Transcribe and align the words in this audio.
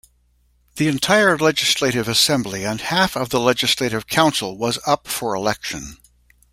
The 0.77 0.87
entire 0.87 1.37
Legislative 1.37 2.07
Assembly 2.07 2.63
and 2.65 2.81
half 2.81 3.15
of 3.15 3.29
the 3.29 3.39
Legislative 3.39 4.07
Council 4.07 4.57
was 4.57 4.79
up 4.87 5.07
for 5.07 5.35
election. 5.35 5.97